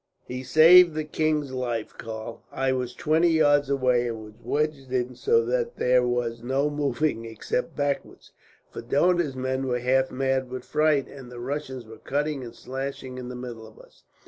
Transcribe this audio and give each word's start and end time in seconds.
"He 0.25 0.41
saved 0.41 0.95
the 0.95 1.03
king's 1.03 1.51
life, 1.51 1.95
Karl. 1.95 2.41
I 2.51 2.71
was 2.71 2.95
twenty 2.95 3.29
yards 3.29 3.69
away, 3.69 4.07
and 4.07 4.17
was 4.25 4.33
wedged 4.43 4.91
in 4.91 5.13
so 5.13 5.45
that 5.45 5.75
there 5.77 6.01
was 6.07 6.41
no 6.41 6.71
moving, 6.71 7.23
except 7.25 7.75
backwards; 7.75 8.31
for 8.71 8.81
Dohna's 8.81 9.35
men 9.35 9.67
were 9.67 9.77
half 9.77 10.09
mad 10.09 10.49
with 10.49 10.65
fright, 10.65 11.07
and 11.07 11.31
the 11.31 11.39
Russians 11.39 11.85
were 11.85 11.99
cutting 11.99 12.43
and 12.43 12.55
slashing 12.55 13.19
in 13.19 13.29
the 13.29 13.35
middle 13.35 13.67
of 13.67 13.77
us." 13.77 14.01